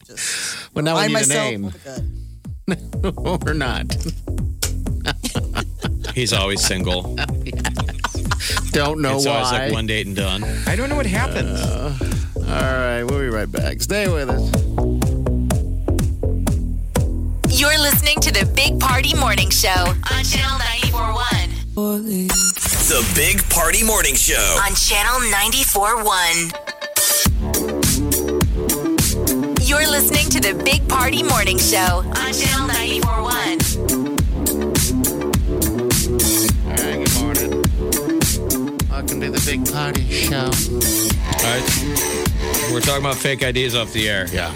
[0.06, 1.66] Just Well, now we remind need a name.
[1.66, 3.14] of the
[3.48, 3.96] or not.
[6.16, 7.16] He's always single.
[8.72, 9.32] Don't know it's why.
[9.34, 10.44] always like one date and done.
[10.68, 11.50] I don't know what happened.
[11.50, 11.94] Uh,
[12.38, 13.82] all right, we'll be right back.
[13.82, 14.42] Stay with us.
[17.50, 20.60] You're listening to the Big Party Morning Show on Channel
[20.92, 21.45] 941.
[21.76, 24.58] The Big Party Morning Show.
[24.66, 26.52] On Channel 941.
[29.68, 33.60] You're listening to the Big Party Morning Show on Channel 941.
[36.64, 37.52] All right, good morning.
[38.90, 40.46] Welcome to the Big Party Show.
[40.46, 40.52] All
[41.44, 41.66] right.
[42.72, 44.28] We're talking about fake IDs off the air.
[44.32, 44.56] Yeah.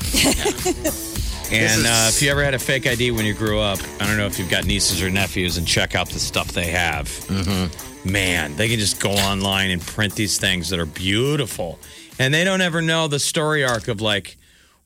[1.51, 4.17] And uh, if you ever had a fake ID when you grew up, I don't
[4.17, 7.07] know if you've got nieces or nephews and check out the stuff they have.
[7.07, 8.11] Mm-hmm.
[8.11, 11.79] Man, they can just go online and print these things that are beautiful.
[12.19, 14.37] And they don't ever know the story arc of like,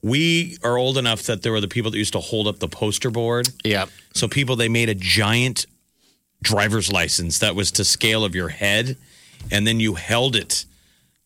[0.01, 2.67] we are old enough that there were the people that used to hold up the
[2.69, 3.49] poster board.
[3.63, 3.89] Yep.
[4.13, 5.65] So people, they made a giant
[6.41, 8.97] driver's license that was to scale of your head,
[9.51, 10.65] and then you held it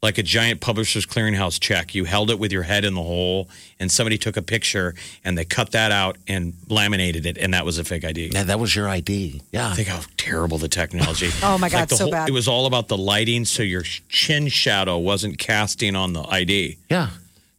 [0.03, 1.95] like a giant publisher's clearinghouse check.
[1.95, 5.35] You held it with your head in the hole, and somebody took a picture and
[5.37, 8.29] they cut that out and laminated it, and that was a fake ID.
[8.33, 9.41] Yeah, that was your ID.
[9.51, 9.73] Yeah.
[9.73, 11.29] Think how terrible the technology.
[11.43, 12.29] Oh my God, Like the so whole- bad.
[12.29, 16.77] It was all about the lighting, so your chin shadow wasn't casting on the ID.
[16.89, 17.09] Yeah.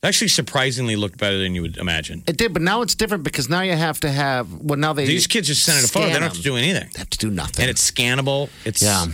[0.00, 2.22] It actually surprisingly looked better than you would imagine.
[2.28, 4.52] It did, but now it's different because now you have to have.
[4.52, 6.54] Well, now they These kids just send it a photo; they don't have to do
[6.56, 7.64] anything, They have to do nothing.
[7.64, 8.48] and it's scannable.
[8.64, 9.06] It's yeah.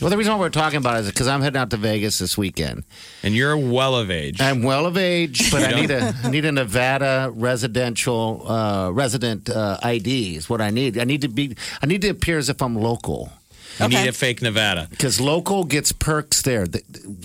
[0.00, 2.18] Well, the reason why we're talking about it is because I'm heading out to Vegas
[2.18, 2.84] this weekend.
[3.22, 4.40] and you're well of age.
[4.40, 9.48] I'm well of age, but I need a I need a Nevada residential uh, resident
[9.48, 10.98] uh, ID is what I need.
[10.98, 13.32] I need to be I need to appear as if I'm local
[13.78, 14.02] You Okay.
[14.02, 14.86] need a fake Nevada.
[14.90, 16.66] because local gets perks there.
[16.66, 16.82] The-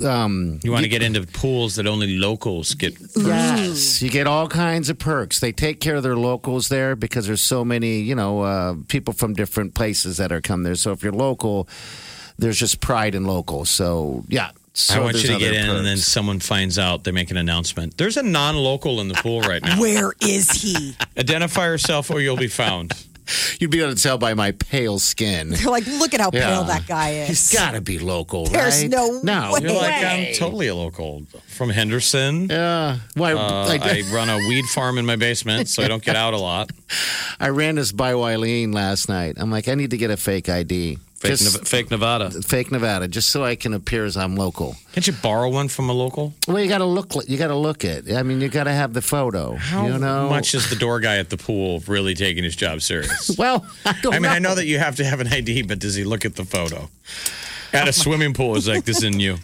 [0.09, 2.93] Um, You want to get into pools that only locals get.
[3.15, 5.39] Yes, you get all kinds of perks.
[5.39, 9.13] They take care of their locals there because there's so many, you know, uh, people
[9.13, 10.75] from different places that are come there.
[10.75, 11.67] So if you're local,
[12.41, 13.63] there's just pride in local.
[13.65, 17.03] So yeah, so I want you to get other in, and then someone finds out.
[17.05, 17.97] They make an announcement.
[17.97, 19.79] There's a non-local in the pool right now.
[19.79, 20.95] Where is he?
[21.17, 22.91] Identify yourself, or you'll be found.
[23.59, 25.51] You'd be able to tell by my pale skin.
[25.51, 26.47] They're like, look at how Yeah.
[26.49, 27.27] pale that guy is.
[27.29, 28.89] He's got to be local, There's right?
[28.89, 29.51] no no.
[29.53, 29.59] way.
[29.61, 30.03] You're like.
[30.03, 32.49] I'm totally a local from Henderson.
[32.49, 32.97] Yeah.
[33.13, 33.33] Why?
[33.33, 36.33] Uh, I, I run a weed farm in my basement, so I don't get out
[36.33, 36.71] a lot.
[37.39, 39.35] I ran this by Wileen last night.
[39.37, 40.97] I'm like, I need to get a fake ID.
[41.21, 42.31] Fake, Just- Nev- fake Nevada.
[42.31, 44.75] fake Nevada, just so I can appear as I'm local.
[44.93, 46.33] Can't you borrow one from a local?
[46.47, 47.13] Well, you got to look.
[47.27, 48.11] You got to look it.
[48.11, 49.53] I mean, you got to have the photo.
[49.55, 50.29] How you know?
[50.29, 53.29] much is the door guy at the pool really taking his job serious?
[53.37, 54.29] Well, I don't I mean, know.
[54.29, 56.43] I know that you have to have an ID, but does he look at the
[56.43, 56.89] photo?
[57.71, 59.37] At a swimming pool, is like, this isn't you.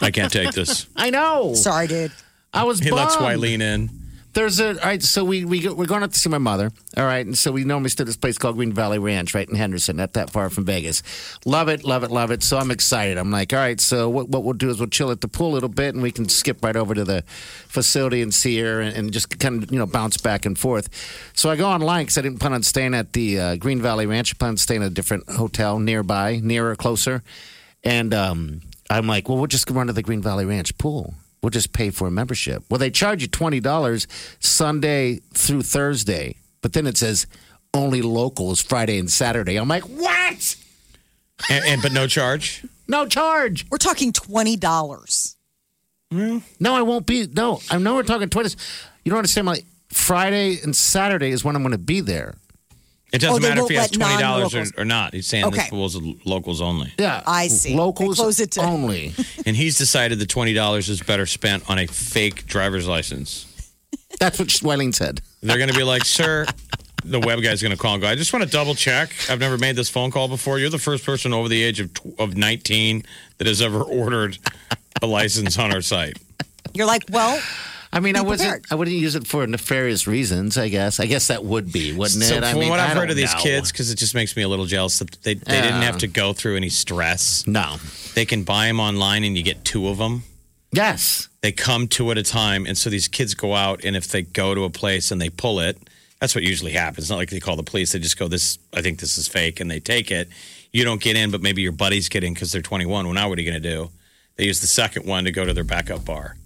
[0.00, 0.86] I can't take this.
[0.96, 1.52] I know.
[1.54, 2.10] Sorry, dude.
[2.54, 2.78] I was.
[2.80, 3.38] He lets bummed.
[3.42, 3.90] Wileen in.
[4.34, 4.70] There's a.
[4.70, 5.02] All right.
[5.02, 6.72] So we we we're going up to see my mother.
[6.96, 7.24] All right.
[7.24, 9.96] And so we normally stay at this place called Green Valley Ranch, right in Henderson,
[9.96, 11.02] not that far from Vegas.
[11.44, 12.42] Love it, love it, love it.
[12.42, 13.16] So I'm excited.
[13.16, 13.80] I'm like, all right.
[13.80, 16.02] So what what we'll do is we'll chill at the pool a little bit, and
[16.02, 19.62] we can skip right over to the facility and see her, and, and just kind
[19.62, 20.88] of you know bounce back and forth.
[21.34, 24.06] So I go online because I didn't plan on staying at the uh, Green Valley
[24.06, 24.34] Ranch.
[24.34, 27.22] I plan on staying at a different hotel nearby, nearer, closer.
[27.84, 31.14] And um, I'm like, well, we'll just run to the Green Valley Ranch pool.
[31.44, 32.64] We'll just pay for a membership.
[32.70, 34.06] Well, they charge you twenty dollars
[34.40, 37.26] Sunday through Thursday, but then it says
[37.74, 39.56] only locals Friday and Saturday.
[39.56, 40.56] I'm like, what?
[41.50, 42.64] And, and but no charge.
[42.88, 43.66] No charge.
[43.70, 45.36] We're talking twenty dollars.
[46.10, 47.26] No, I won't be.
[47.26, 48.48] No, I know we're talking twenty.
[49.04, 49.44] You don't understand.
[49.44, 49.58] My
[49.90, 52.36] Friday and Saturday is when I'm going to be there.
[53.12, 55.14] It doesn't Oh, matter if won't he has twenty dollars or, or not.
[55.14, 55.70] He's saying this Okay.
[55.70, 57.70] pool's locals only, Yeah, I see.
[57.70, 59.14] They Locals close it to- only.
[59.46, 63.46] and he's decided the twenty dollars is better spent on a fake driver's license.
[64.18, 65.20] That's what Wileen said.
[65.42, 66.46] They're going to be like, "Sir."
[67.06, 68.08] The web guy's going to call and go.
[68.08, 69.10] I just want to double check.
[69.28, 70.58] I've never made this phone call before.
[70.58, 73.02] You're the first person over the age of tw- of 19
[73.36, 74.38] that has ever ordered
[75.02, 76.16] a license on our site.
[76.72, 77.38] You're like, well,
[77.94, 78.48] I mean, Be I wasn't.
[78.50, 78.66] prepared.
[78.70, 80.58] I wouldn't use it for nefarious reasons.
[80.58, 81.00] I guess.
[81.00, 82.44] I guess that would be, wouldn't So it?
[82.44, 83.40] I from mean, what I I've heard don't of these know.
[83.40, 86.06] kids, because it just makes me a little jealous that they, they didn't have to
[86.08, 87.46] go through any stress.
[87.46, 87.76] No.
[88.14, 90.24] They can buy them online and you get two of them.
[90.72, 91.28] Yes.
[91.40, 94.22] They come two at a time, and so these kids go out, and if they
[94.22, 95.78] go to a place and they pull it,
[96.20, 97.04] that's what usually happens.
[97.04, 99.28] It's not like they call the police; they just go, "This, I think this is
[99.28, 100.28] fake," and they take it.
[100.72, 103.04] You don't get in, but maybe your buddies get in because they're 21.
[103.04, 103.90] Well, now what are you going to do?
[104.36, 106.36] They use the second one to go to their backup bar.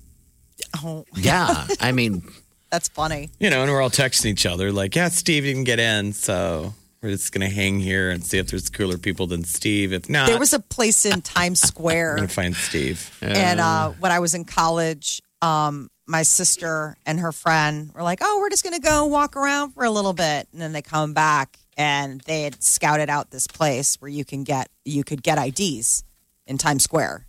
[0.83, 1.67] Oh, Yeah.
[1.81, 2.23] I mean,
[2.71, 3.31] that's funny.
[3.41, 6.75] You know, and we're all texting each other like, "Yeah, Steve didn't get in, so
[7.03, 9.93] we're just going to hang here and see if there's cooler people than Steve.
[9.93, 12.13] If not, There was a place in Times Square.
[12.13, 16.97] I'm going to find Steve." And uh, when I was in college, um, my sister
[17.07, 20.13] and her friend were like, "Oh, we're just gonna go walk around for a little
[20.13, 24.25] bit," and then they come back and they had scouted out this place where you
[24.25, 26.05] can get you could get IDs
[26.47, 27.27] in Times Square,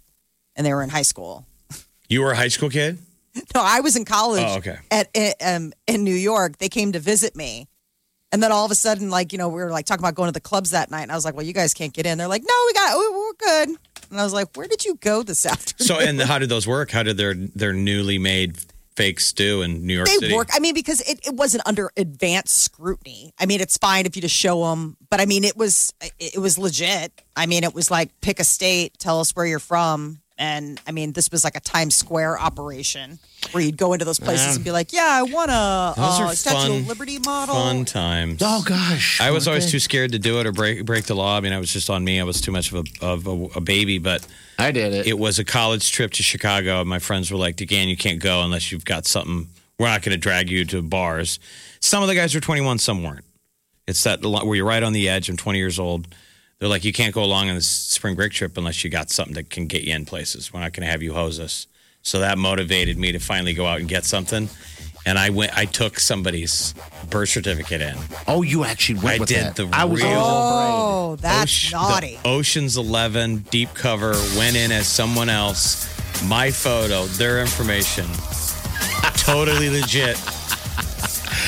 [0.56, 1.46] and they were in high school.
[2.10, 2.98] You were a high school kid.
[3.56, 4.44] No, I was in college.
[4.46, 4.78] Oh, okay.
[4.92, 7.68] At in, um, in New York, they came to visit me.
[8.32, 10.28] And then all of a sudden, like, you know, we were like talking about going
[10.28, 11.02] to the clubs that night.
[11.02, 12.18] And I was like, well, you guys can't get in.
[12.20, 13.70] They're like, no, we got, we- we're good.
[14.12, 15.88] And I was like, where did you go this afternoon?
[15.88, 16.92] So, and how did those work?
[16.92, 18.58] How did their their newly made
[18.96, 20.36] fakes do in New York they City?
[20.36, 20.50] work.
[20.54, 23.34] I mean, because it, it wasn't under advanced scrutiny.
[23.40, 26.40] I mean, it's fine if you just show them, but I mean, it was it
[26.40, 27.22] was legit.
[27.36, 30.92] I mean, it was like pick a state, tell us where you're from, and I
[30.92, 33.20] mean, this was like a Times Square operation
[33.52, 36.24] where you'd go into those places and be like, "Yeah, I want a, Those uh,
[36.24, 38.42] are Statue fun- of Liberty model." Fun times.
[38.44, 39.22] oh gosh.
[39.22, 39.72] I was always Okay.
[39.74, 41.38] too scared to do it or break break the law.
[41.38, 42.20] I mean, I was just on me.
[42.20, 44.26] I was too much of a of a, a baby, but
[44.58, 45.06] I did it.
[45.08, 46.80] it was a college trip to Chicago.
[46.82, 49.48] And my friends were like, "DeGan, you can't go unless you've got something.
[49.78, 51.40] We're not going to drag you to bars."
[51.82, 53.24] Some of the guys were 21, some weren't.
[53.88, 55.30] It's that lo- where you're right on the edge.
[55.30, 56.08] I'm 20 years old.
[56.60, 59.34] They're like, you can't go along on this spring break trip unless you got something
[59.36, 60.52] that can get you in places.
[60.54, 61.68] We're not going to have you hose us.
[62.02, 64.50] So that motivated me to finally go out and get something.
[65.06, 65.58] And I went.
[65.58, 66.76] I took somebody's
[67.10, 67.96] birth certificate in.
[68.28, 69.56] oh, you actually went I with did that.
[69.56, 72.20] the I was real- Oh, that's Oce- naughty.
[72.26, 75.88] Ocean's Eleven deep cover went in as someone else.
[76.26, 78.06] My photo, their information,
[79.16, 80.18] totally legit.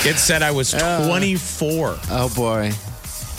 [0.03, 1.97] It said I was 24.
[2.09, 2.71] Oh boy.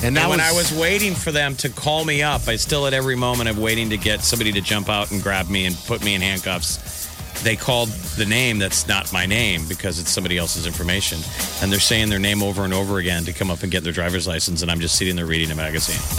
[0.02, 2.56] And that And when was, I was waiting for them to call me up, I
[2.56, 5.64] still at every moment of waiting to get somebody to jump out and grab me
[5.64, 7.00] and put me in handcuffs.
[7.42, 11.18] They called the name that's not my name because it's somebody else's information.
[11.60, 13.92] And they're saying their name over and over again to come up and get their
[13.92, 14.62] driver's license.
[14.62, 16.00] And I'm just sitting there reading a magazine.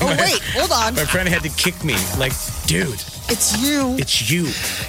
[0.00, 2.32] oh wait, hold on, My friend had to kick me, like,
[2.66, 3.96] dude, it's you.
[3.98, 4.48] it's you.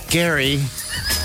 [0.10, 0.62] Gary.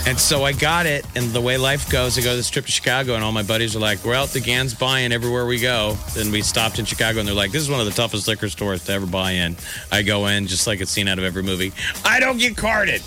[0.07, 1.07] And so I got it.
[1.17, 3.43] And the way life goes, I go to this trip to Chicago, and all my
[3.43, 5.97] buddies are like, well, DeGan's buying everywhere we go.
[6.15, 8.49] Then we stopped in Chicago, and they're like, this is one of the toughest liquor
[8.49, 9.57] stores to ever buy in.
[9.91, 11.73] I go in just like it's seen out of every movie.
[12.05, 13.03] I don't get carded.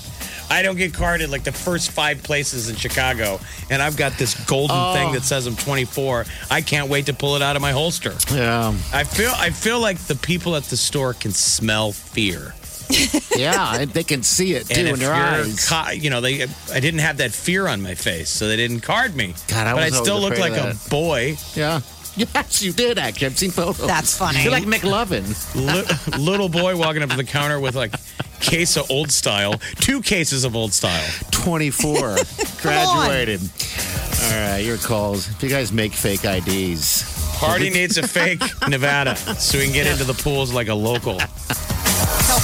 [0.49, 4.33] I don't get carded like the first five places in Chicago, and I've got this
[4.45, 4.93] golden oh.
[4.93, 6.25] thing that says I'm 24.
[6.49, 8.13] I can't wait to pull it out of my holster.
[8.31, 8.73] Yeah.
[8.93, 12.53] I feel I feel like the people at the store can smell fear.
[13.37, 13.85] Yeah.
[13.85, 15.67] they can see it too and in their eyes.
[15.67, 18.81] ca- you know, they I didn't have that fear on my face, so they didn't
[18.81, 19.35] card me.
[19.47, 21.37] God, I but I was still always look like a boy.
[21.55, 21.81] yeah.
[22.17, 23.27] Yes, you did actually.
[23.27, 23.85] I've seen photos.
[23.85, 24.41] That's funny.
[24.41, 25.23] You're like McLovin.
[25.53, 27.93] Li- little boy walking up to the counter with like
[28.39, 31.07] case of old style, two cases of old style.
[31.29, 32.15] 24.
[32.63, 33.39] Graduated.
[34.23, 35.29] All right, your calls.
[35.29, 39.85] If you guys make fake IDs, Party needs a fake Nevada so we can get
[39.85, 41.19] into the pools like a local.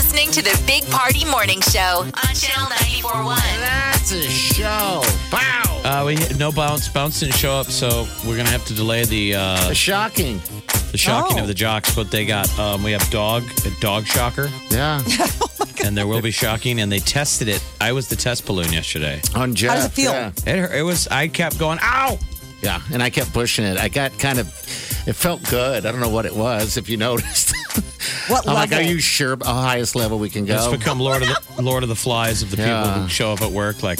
[0.00, 3.36] Listening to the Big Party Morning Show on Channel 941.
[3.60, 5.02] that's a show.
[5.30, 5.82] Wow.
[5.84, 6.88] Uh, we no bounce.
[6.88, 10.40] Bounce didn't show up, so we're gonna have to delay the uh, Shocking.
[10.90, 11.42] the shocking Oh.
[11.42, 11.94] of the jocks.
[11.94, 15.02] But they got um, we have dog a dog shocker, Yeah.
[15.84, 16.80] and there will be shocking.
[16.80, 17.62] And they tested it.
[17.78, 19.20] I was the test balloon yesterday.
[19.34, 19.74] On Jeff.
[19.74, 20.12] does it feel?
[20.12, 20.32] Yeah.
[20.46, 21.08] It, it was.
[21.08, 21.78] I kept going.
[21.82, 22.18] Ow!
[22.62, 22.80] yeah.
[22.90, 23.76] And I kept pushing it.
[23.76, 24.46] I got kind of,
[25.06, 25.84] it felt good.
[25.84, 27.54] I don't know what it was, if you noticed.
[28.28, 30.54] What I'm like, are you sure the highest level we can go?
[30.56, 30.76] It's go?
[30.76, 33.02] become Lord of the Lord of the Flies of the people Yeah.
[33.02, 33.82] who show up at work.
[33.82, 33.98] Like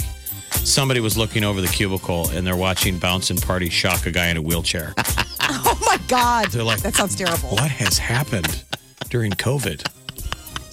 [0.64, 4.37] somebody was looking over the cubicle and they're watching Bouncing Party shock a guy in
[4.37, 4.94] a wheelchair.
[5.40, 6.46] oh my God.
[6.49, 7.51] They're like, that sounds terrible.
[7.51, 8.64] What has happened
[9.09, 9.87] during COVID?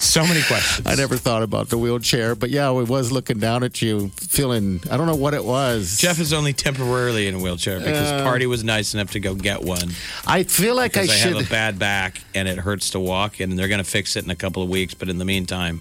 [0.00, 0.86] So many questions.
[0.86, 4.80] I never thought about the wheelchair, but yeah, we was looking down at you, feeling,
[4.90, 5.98] I don't know what it was.
[5.98, 9.34] Jeff is only temporarily in a wheelchair because uh, Party was nice enough to go
[9.34, 9.90] get one.
[10.26, 11.36] I feel like I Because I, should.
[11.36, 14.24] have a bad back and it hurts to walk, and they're going to fix it
[14.24, 14.94] in a couple of weeks.
[14.94, 15.80] But in the meantime,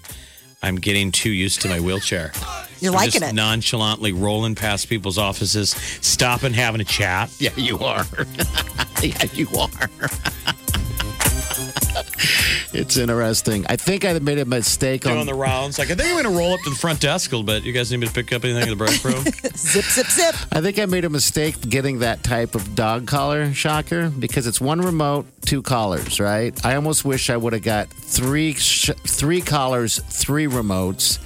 [0.63, 2.31] I'm getting too used to my wheelchair.
[2.79, 3.35] You're I'm liking just it.
[3.35, 5.69] nonchalantly rolling past people's offices,
[6.01, 7.29] stopping, having a chat.
[7.39, 8.03] Yeah, you are.
[9.01, 9.89] yeah, you are.
[12.73, 13.65] it's interesting.
[13.69, 15.79] I think I made a mistake Doing on the rounds.
[15.79, 17.63] Like, I think I'm going to roll up to the front desk a little bit.
[17.63, 19.23] You guys need me to pick up anything in the break room?
[19.55, 20.35] zip, zip, zip.
[20.51, 24.59] I think I made a mistake getting that type of dog collar shocker because it's
[24.61, 26.53] one remote, two collars, right?
[26.65, 31.19] I almost wish I would have got three sh- three collars, three remotes,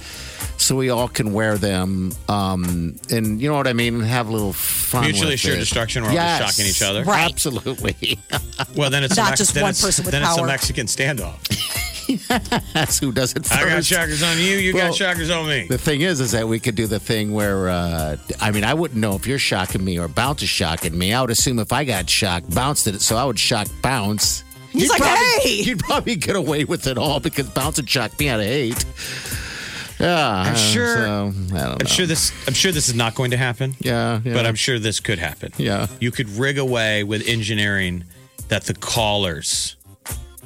[0.62, 4.32] so we all can wear them, um, and you know what I mean, have a
[4.32, 5.02] little fun.
[5.04, 6.02] Mutually with assured destruction.
[6.04, 6.54] We're all just Yes.
[6.56, 7.04] shocking each other.
[7.04, 7.30] Right.
[7.30, 8.18] Absolutely.
[8.76, 10.46] Well, then it's a Not Mex- just then one it's- person with Then it's a.
[10.46, 11.36] Mexican standoff.
[12.74, 13.60] That's who does it first.
[13.60, 14.56] I got shockers on you.
[14.56, 15.66] You Well, got shockers on me.
[15.68, 18.72] The thing is, is that we could do the thing where, uh, I mean, I
[18.74, 21.12] wouldn't know if you're shocking me or Bounce is shocking me.
[21.12, 24.44] I would assume if I got shocked, Bounce did it, so I would shock Bounce.
[24.70, 27.90] He's You'd like, probably, "Hey!" You'd probably get away with it all because Bounce would
[27.90, 28.84] shock me out of eight.
[30.02, 31.76] Yeah, I'm sure- So, I don't know.
[31.80, 32.32] I'm sure this.
[32.46, 33.76] I'm sure this is not going to happen.
[33.80, 34.34] Yeah, yeah.
[34.34, 35.52] But I'm sure this could happen.
[35.56, 35.86] Yeah.
[36.00, 38.04] You could rig away with engineering
[38.48, 39.76] that the callers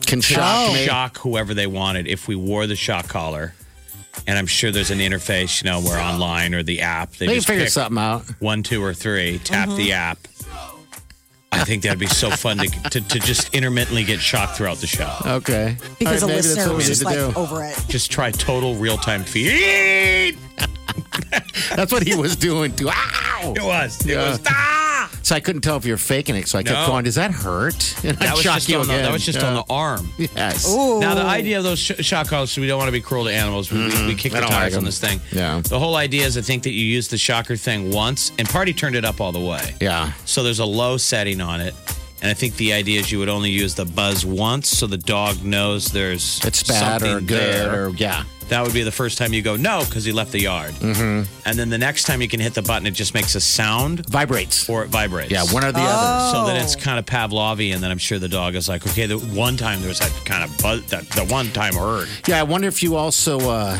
[0.06, 0.84] can shock me.
[0.84, 3.54] shock whoever they wanted if we wore the shock collar.
[4.26, 7.12] And I'm sure there's an interface, you know, where online or the app.
[7.12, 8.24] They They just figure pick something out.
[8.40, 9.92] one, two, or three, tap the mm-hmm.
[9.92, 10.18] app.
[11.66, 14.86] I think that'd be so fun to, to, to just intermittently get shocked throughout the
[14.86, 15.12] show.
[15.26, 15.76] Okay.
[15.98, 17.40] Because All a right, maybe that's listener what we was need just to like do.
[17.40, 17.84] over it.
[17.88, 20.38] Just try total real time feed.
[21.74, 22.88] That's what he was doing too.
[22.88, 23.54] Ow!
[23.56, 24.00] It was.
[24.06, 24.30] It Yeah.
[24.30, 24.40] was.
[24.46, 24.75] Ah!
[25.26, 26.46] So I couldn't tell if you were faking it.
[26.46, 26.86] So I kept No.
[26.86, 27.96] going, does that hurt?
[28.04, 29.02] And That I'd was shock just you on the, again.
[29.06, 29.48] that was just Yeah.
[29.48, 30.08] on the arm.
[30.18, 30.68] Yes.
[30.72, 31.00] Ooh.
[31.00, 33.24] Now the idea of those sh- shock collars, so we don't want to be cruel
[33.24, 33.72] to animals.
[33.72, 34.32] We, we, we kick.
[34.32, 34.84] I the don't tires like on 'em.
[34.84, 35.20] this thing.
[35.32, 35.60] Yeah.
[35.64, 38.72] The whole idea is, I think that you use the shocker thing once, and Party
[38.72, 39.74] turned it up all the way.
[39.80, 40.12] Yeah.
[40.26, 41.74] So there's a low setting on it,
[42.22, 44.96] and I think the idea is you would only use the buzz once, so the
[44.96, 47.86] dog knows there's It's bad or something good there.
[47.86, 48.22] or yeah.
[48.48, 51.30] That would be the first time you go no because he left the yard, mm-hmm.
[51.48, 54.08] and then the next time you can hit the button, it just makes a sound
[54.08, 54.68] Vibrates.
[54.68, 55.32] or it vibrates.
[55.32, 56.32] Yeah, one or the other.
[56.32, 59.06] So then it's kind of Pavlovian, and then I'm sure the dog is like, okay,
[59.06, 62.08] the one time there was that kind of buzz, that the one time hurt.
[62.28, 63.78] Yeah, I wonder if you also, uh,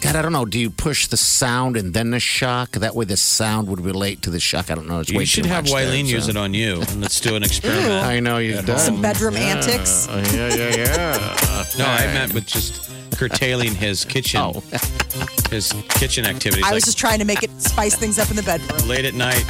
[0.00, 0.44] God, I don't know.
[0.44, 2.70] Do you push the sound and then the shock?
[2.72, 4.70] That way the sound would relate to the shock.
[4.70, 5.00] I don't know.
[5.00, 7.20] It's way You should too have much there, Wileen use it on you, and let's
[7.20, 7.90] do an experiment.
[8.04, 10.06] I know you've done Some bedroom antics.
[10.08, 11.64] Yeah, yeah, yeah.
[11.78, 12.88] No, I meant with just
[13.18, 14.62] curtailing his kitchen, Oh.
[15.50, 16.64] his kitchen activities.
[16.64, 18.88] I was like just trying to make it spice things up in the bedroom.
[18.88, 19.44] late at night.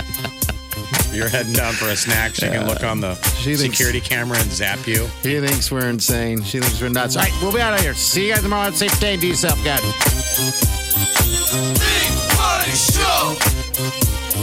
[1.13, 2.35] You're heading down for a snack.
[2.35, 5.09] She can look on the She thinks- security camera and zap you.
[5.23, 6.43] She thinks we're insane.
[6.45, 7.17] She thinks we're nuts.
[7.17, 7.95] All right, we'll be out of here.
[7.95, 8.65] See you guys tomorrow.
[8.65, 9.17] Have a safe day.
[9.17, 9.81] Do yourself good.
[11.79, 13.37] Big Party Show.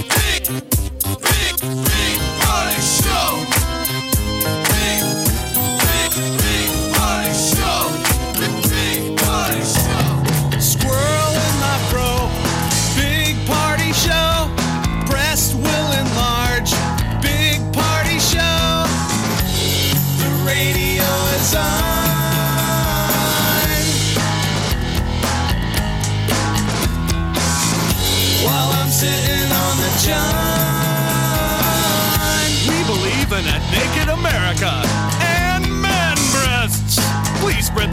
[0.10, 0.95] Big, big,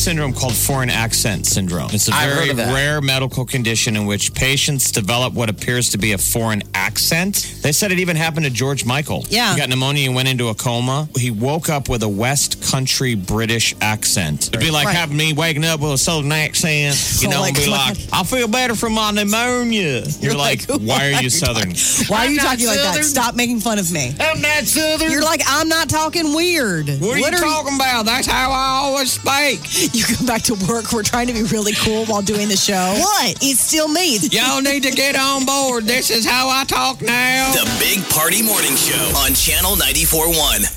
[0.00, 1.90] Syndrome called foreign accent syndrome.
[1.92, 2.74] It's a I've very heard of that.
[2.74, 7.58] rare medical condition in which patients develop what appears to be a foreign accent.
[7.62, 9.24] They said it even happened to George Michael.
[9.28, 9.52] Yeah.
[9.54, 11.08] He got pneumonia and went into a coma.
[11.16, 14.48] He woke up with a West Country British accent.
[14.48, 14.96] It'd be like Right.
[14.96, 17.96] having me waking up with a Southern accent, you Oh know, my and be God.
[17.98, 20.02] like, I feel better from my pneumonia.
[20.20, 21.70] You're, like, like, why are you Southern?
[22.08, 23.04] Why are you I'm talking like that?
[23.04, 24.14] Stop making fun of me.
[24.18, 25.10] I'm not Southern.
[25.10, 26.88] You're like, I'm not talking weird.
[27.00, 28.06] What are you talking about?
[28.06, 29.60] That's how I always speak.
[30.00, 30.92] You come back to work.
[30.92, 32.94] We're trying to be really cool while doing the show.
[32.96, 33.36] What?
[33.42, 34.18] It's still me.
[34.30, 35.84] Y'all need to get on board.
[35.84, 37.52] This is how I talk now.
[37.52, 40.76] The Big Party Morning Show on Channel 94.1.